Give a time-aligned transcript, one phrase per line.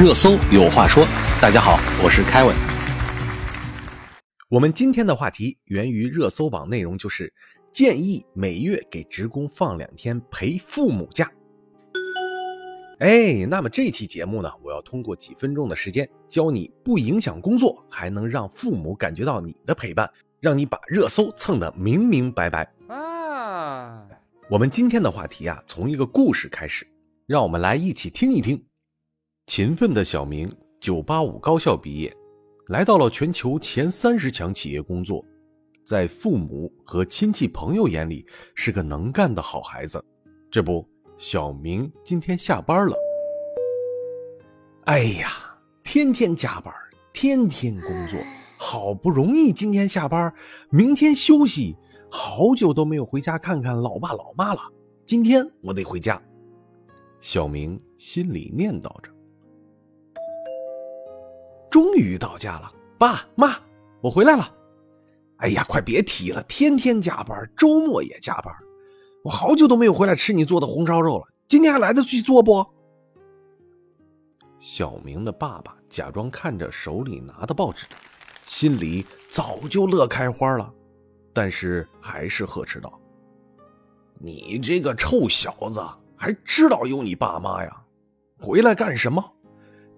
[0.00, 1.06] 热搜有话说，
[1.42, 2.56] 大家好，我是凯文。
[4.48, 7.30] 我们今天的话题源于热搜榜内容，就是
[7.70, 11.30] 建议每月给职工放两天陪父母假。
[13.00, 20.10] 哎，那么这期节目呢，我要通过几分钟的时间，教你不影响工作，还能让父母感觉到你的陪伴，
[20.40, 24.02] 让你把热搜蹭得明明白白啊！
[24.48, 26.86] 我们今天的话题啊，从一个故事开始，
[27.26, 28.64] 让我们来一起听一听。
[29.50, 30.48] 勤奋的小明
[30.80, 32.16] ，985高校毕业，
[32.68, 35.24] 来到了全球前三十强企业工作，
[35.84, 38.24] 在父母和亲戚朋友眼里
[38.54, 40.00] 是个能干的好孩子。
[40.52, 42.96] 这不，小明今天下班了。
[44.84, 45.32] 哎呀，
[45.82, 46.72] 天天加班，
[47.12, 48.20] 天天工作，
[48.56, 50.32] 好不容易今天下班，
[50.70, 51.76] 明天休息，
[52.08, 54.60] 好久都没有回家看看老爸老妈了。
[55.04, 56.22] 今天我得回家。
[57.20, 59.10] 小明心里念叨着。
[61.70, 63.56] 终于到家了，爸妈，
[64.00, 64.54] 我回来了。
[65.36, 68.54] 哎呀，快别提了，天天加班，周末也加班。
[69.22, 72.66] 我好久都没有回来吃你做的红烧肉了，今天还来得及做不？
[74.58, 77.86] 小明的爸爸假装看着手里拿的报纸，
[78.44, 80.70] 心里早就乐开花了，
[81.32, 83.00] 但是还是呵斥道
[84.20, 85.82] ：“你这个臭小子，
[86.16, 87.82] 还知道有你爸妈呀？
[88.38, 89.24] 回来干什么？”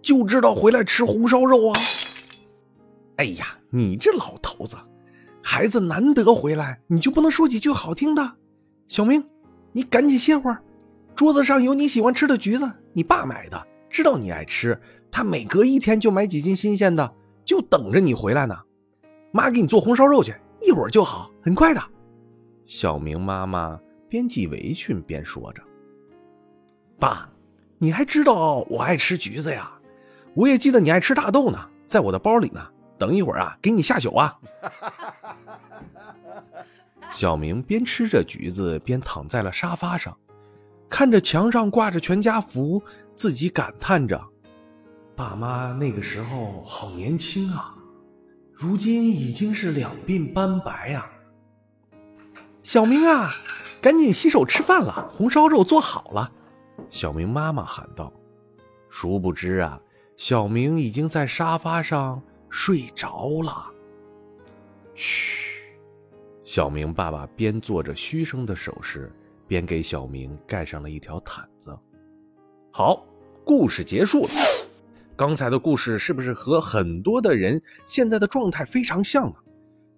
[0.02, 1.78] 就知道回来吃红烧肉啊！
[3.16, 4.76] 哎呀，你这老头子，
[5.42, 8.36] 孩子难得回来，你就不能说几句好听的？
[8.88, 9.24] 小明，
[9.72, 10.62] 你赶紧歇会儿。
[11.14, 14.78] 桌子上有你喜欢吃的橘子，你爸买的，知道你爱吃，
[15.10, 17.14] 他每隔一天就买几斤新鲜的，
[17.44, 18.58] 就等着你回来呢。
[19.30, 21.80] 妈给你做红烧肉去，一会儿就好，很快的。
[22.66, 25.62] 小明妈妈边系围裙边说着
[26.98, 27.30] ：“爸，
[27.78, 29.70] 你还知道我爱吃橘子呀？”
[30.34, 32.66] 我也记得你爱吃大豆呢，在我的包里呢。
[32.98, 34.38] 等一会儿啊，给你下酒啊。
[37.10, 40.16] 小明边吃着橘子，边躺在了沙发上，
[40.88, 42.80] 看着墙上挂着全家福，
[43.16, 44.22] 自己感叹着
[45.16, 47.74] ：“爸妈那个时候好年轻啊，
[48.52, 51.10] 如今已经是两鬓斑白呀。”
[52.62, 53.32] 小明啊，
[53.82, 56.30] 赶紧洗手吃饭了，红烧肉做好了。
[56.88, 58.12] 小明妈妈喊道。
[58.88, 59.80] 殊不知啊。
[60.24, 63.66] 小明已经在沙发上睡着了。
[64.94, 65.76] 嘘，
[66.44, 69.12] 小明爸爸边做着嘘声的手势，
[69.48, 71.76] 边给小明盖上了一条毯子。
[72.70, 73.04] 好，
[73.44, 74.30] 故事结束了。
[75.16, 79.34] 刚才的故事是不是和很多的人现在的状态非常像呢？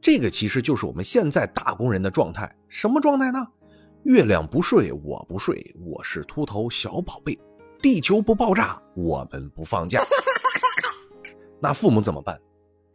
[0.01, 2.51] 这个其实就是我们现在打工人的状态。
[2.67, 3.47] 什么状态呢？
[4.05, 7.39] 月亮不睡，我不睡，我是秃头小宝贝。
[7.85, 10.01] 地球不爆炸，我们不放假。
[11.61, 12.41] 那父母怎么办？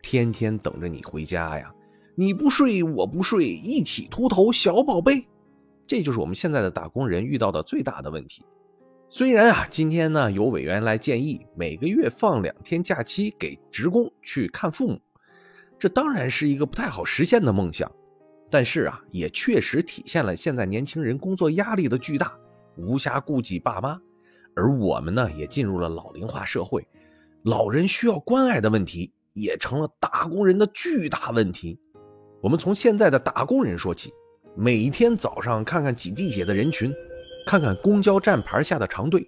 [0.01, 1.71] 天天等着你回家呀！
[2.15, 5.27] 你不睡，我不睡，一起秃头，小宝贝。
[5.85, 8.43] 这就是我们现在的打工人遇到的最大的问题。
[9.11, 14.99] 虽然啊，今天呢有委员来建议每个月放两天假期给职工去看父母，
[15.77, 17.91] 这当然是一个不太好实现的梦想。
[18.49, 22.35] 但是啊，也确实体现了现在年轻人工作压力的巨大，
[22.75, 24.01] 无暇顾及爸妈。
[24.55, 26.85] 而我们呢，也进入了老龄化社会，
[27.43, 31.79] 老人需要关爱的问题也成了打工人的巨大问题。
[32.41, 34.13] 我们从现在的打工人说起，
[34.55, 36.93] 每天早上看看挤地铁的人群，
[37.45, 39.27] 看看公交站牌下的长队，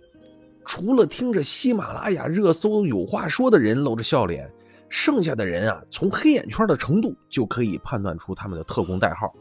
[0.66, 4.52] 除了听着喜马拉雅热搜有话说的人露着笑脸，
[4.90, 9.34] 剩下的人啊，从黑眼圈的程度就可以判断出他们的特工代号，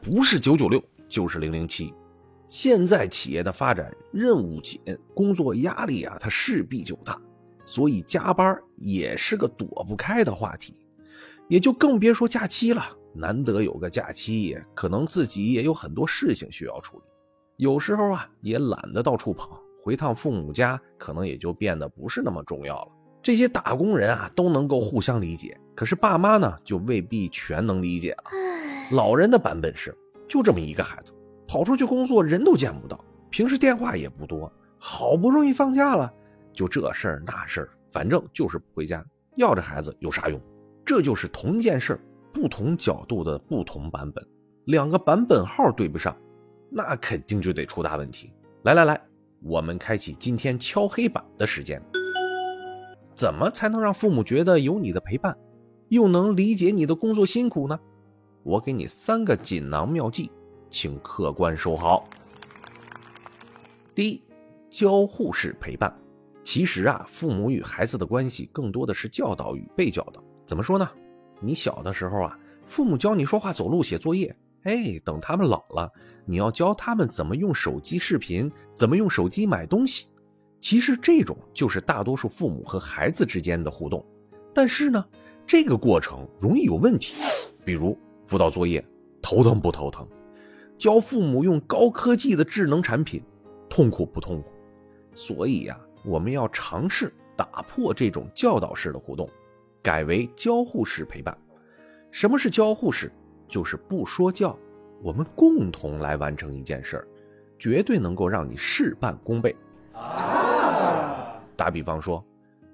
[0.00, 1.92] 不是九九六就是零零七。
[2.48, 4.80] 现在企业的发展任务紧，
[5.14, 7.20] 工作压力啊，它势必就大，
[7.64, 10.74] 所以加班也是个躲不开的话题，
[11.48, 12.84] 也就更别说假期了。
[13.12, 17.04] 难得有个假期，可能自己也有很多事情需要处理，
[17.56, 22.92] 有时候啊也懒得到处跑，回趟父母家可能也就变得不是那么重要了。
[23.22, 28.24] 这些打工人啊都能够互相理解，可是爸妈呢就未必全能理解了。
[28.92, 29.96] 老人的版本是，
[30.28, 31.12] 就这么一个孩子。
[31.46, 34.50] 跑出去工作，人都见不到，平时电话也不多。
[34.78, 36.12] 好不容易放假了，
[36.52, 39.04] 就这事儿那事儿，反正就是不回家。
[39.36, 40.40] 要这孩子有啥用？
[40.84, 41.98] 这就是同一件事，
[42.32, 44.24] 不同角度的不同版本，
[44.66, 46.16] 两个版本号对不上，
[46.70, 48.32] 那肯定就得出大问题。
[48.62, 49.00] 来来来，
[49.42, 51.80] 我们开启今天敲黑板的时间。
[53.14, 55.36] 怎么才能让父母觉得有你的陪伴，
[55.88, 57.78] 又能理解你的工作辛苦呢？
[58.42, 60.30] 我给你三个锦囊妙计。
[60.70, 62.08] 请客官收好。
[63.94, 64.22] 第一，
[64.70, 65.94] 交互式陪伴，
[66.44, 70.22] 其实啊，父母与孩子的关系更多的是教导与被教导。
[70.44, 70.88] 怎么说呢？
[71.40, 74.36] 你小的时候啊，父母教你说话、走路、写作业。
[74.64, 75.90] 哎，等他们老了，
[76.24, 80.08] 你要教他们怎么用手机视频，怎么用手机买东西。
[80.60, 84.04] 其实这种就是大多数父母和孩子之间的互动。
[84.52, 85.04] 但是呢，
[85.46, 87.14] 这个过程容易有问题，
[87.64, 87.96] 比如
[88.26, 88.84] 辅导作业
[89.22, 90.06] 头疼不头疼？
[90.76, 93.22] 教父母用高科技的智能产品
[93.68, 94.48] 痛苦不痛苦？
[95.14, 99.28] 所以呀，我们要尝试打破这种教导式的互动，
[99.82, 101.36] 改为交互式陪伴。
[102.10, 103.10] 什么是交互式？
[103.48, 104.58] 就是不说教，
[105.02, 107.08] 我们共同来完成一件事儿，
[107.58, 109.54] 绝对能够让你事半功倍。
[111.56, 112.24] 打比方说，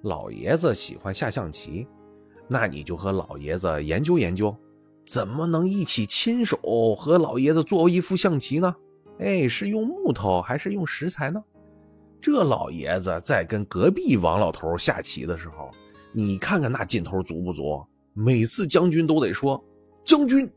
[0.03, 1.87] 老爷子喜欢下象棋，
[2.49, 4.55] 那你就和老爷子研究研究，
[5.05, 6.59] 怎么能一起亲手
[6.97, 8.75] 和老爷子做一副象棋呢？
[9.19, 11.43] 哎，是用木头还是用石材呢？
[12.21, 15.71] 这老爷子在跟隔壁王老头下棋的时候，
[16.13, 17.85] 你看看那劲头足不足？
[18.15, 19.63] 每次将军都得说
[20.05, 20.51] ：“将军。”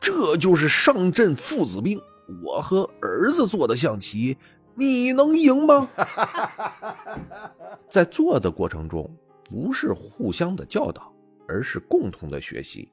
[0.00, 2.00] 这就是上阵父子兵，
[2.44, 4.36] 我和儿子做的象棋，
[4.74, 5.88] 你能赢吗？
[7.88, 9.10] 在做的过程中，
[9.44, 11.10] 不是互相的教导，
[11.48, 12.90] 而是共同的学习。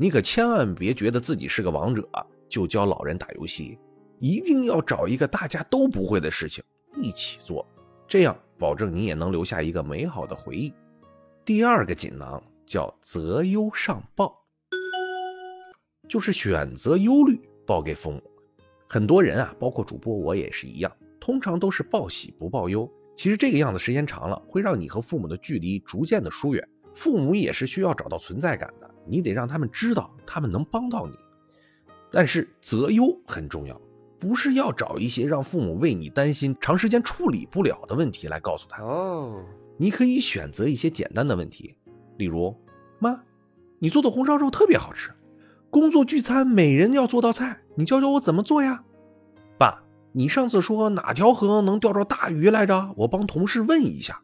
[0.00, 2.08] 你可千万别觉得自己是个王者，
[2.48, 3.78] 就教老人打游戏，
[4.18, 6.64] 一定要找一个大家都不会的事情
[7.02, 7.68] 一起做，
[8.08, 10.72] 这样保证你也能留下一个美好的回忆。
[11.44, 14.34] 第二个锦囊叫择优上报。
[16.08, 18.22] 就是选择忧虑报给父母，
[18.88, 22.90] 很多人啊，包括主播我也是一样，通常都是报喜不报忧。
[23.14, 26.66] 其实这个样子时间长了，会让你和父母的距离逐渐的疏远。
[26.94, 31.14] 父母也是需要找到存在感的，你得让他们知道他们能帮到你。
[32.10, 33.80] 但是择优很重要，
[34.18, 38.82] 不是要找一些让父母为你担心、长时间处理不了的问题来告诉他。
[38.82, 39.44] 哦，
[39.78, 41.74] 你可以选择一些简单的问题，
[42.18, 42.54] 例如，
[42.98, 43.22] 妈，
[43.78, 45.10] 你做的红烧肉特别好吃。
[45.70, 48.82] 工作聚餐，每人要做道菜，你教教我怎么做呀？
[49.56, 52.92] 爸，你上次说哪条河能钓着大鱼来着？
[52.96, 54.20] 我帮同事问一下。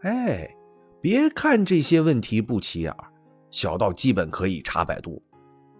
[0.00, 0.52] 哎，
[1.02, 2.94] 别看这些问题不起眼，
[3.50, 5.20] 小到基本可以查百度，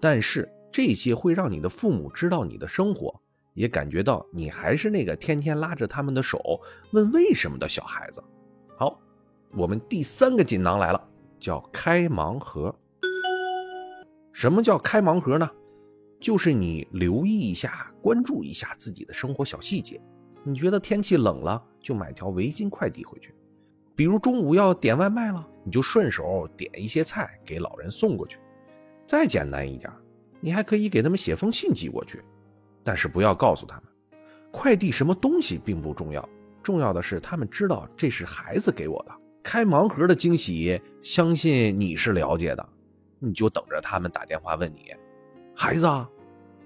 [0.00, 3.14] 但是这些会让你的父母知道你的生活，
[3.54, 6.60] 也感觉到你还是那个天天拉着他们的手
[6.90, 8.20] 问为什么的小孩子。
[8.76, 9.00] 好，
[9.52, 11.08] 我们第三个锦囊来了，
[11.38, 12.74] 叫开盲盒。
[14.32, 15.48] 什么叫开盲盒呢？
[16.18, 20.00] 就是你留意一下、关注一下自己的生活小细节。
[20.42, 23.30] 你觉得天气冷了，就买条围巾快递回去；
[23.94, 28.38] 比如中午要点外卖了，你就顺手点一些菜给老人送过去。
[29.06, 29.90] 再简单一点，
[30.40, 32.22] 你还可以给他们写封信寄过去，
[32.82, 33.84] 但是不要告诉他们，
[34.50, 36.26] 快递什么东西并不重要，
[36.62, 39.12] 重要的是他们知道这是孩子给我的。
[39.42, 42.68] 开盲盒的惊喜，相信你是了解的。
[43.18, 44.94] 你就等着他们打电话问你，
[45.54, 45.86] 孩子，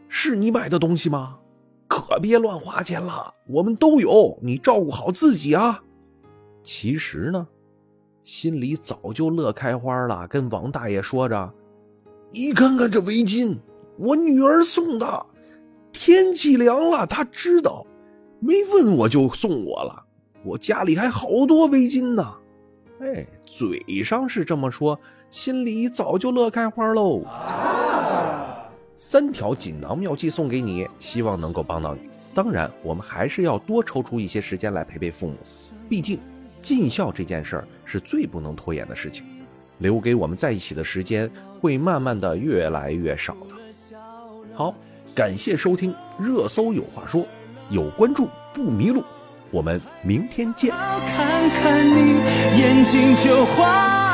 [0.08, 1.38] 是你买的东西吗？
[1.88, 5.82] 可别乱花钱了，我们都有，你照顾好自己啊。
[6.66, 7.46] 其实呢，
[8.24, 11.54] 心里早就乐开花了，跟王大爷说着
[12.32, 13.56] ：“你看看这围巾，
[13.96, 15.26] 我女儿送的，
[15.92, 17.86] 天气凉了，她知道，
[18.40, 20.04] 没问我就送我了。
[20.44, 22.34] 我家里还好多围巾呢。”
[22.98, 24.98] 哎，嘴上是这么说。
[25.30, 27.22] 心里早就乐开花喽！
[28.96, 32.08] 三条锦囊妙计送给你，希望能够帮到你。
[32.32, 35.34] 当然，我们还是要多抽出一些时间来陪陪父母，
[35.88, 36.18] 毕竟
[36.62, 39.24] 尽孝这件事儿是最不能拖延的事情。
[39.78, 43.54] 留给我们在一起的时间会慢慢的越来越少的。
[44.54, 44.74] 好，
[45.14, 47.26] 感谢收听热搜有话说，
[47.68, 49.04] 有关注不迷路。
[49.50, 50.70] 我们明天见。
[50.70, 52.14] 看看你
[52.58, 54.05] 眼睛就花